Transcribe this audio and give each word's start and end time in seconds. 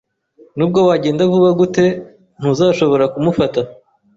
Nubwo 0.57 0.79
wagenda 0.89 1.21
vuba 1.31 1.49
gute, 1.59 1.85
ntuzashobora 2.39 3.05
kumufata. 3.13 3.59